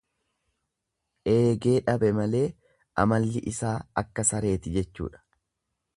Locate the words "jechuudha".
4.79-5.27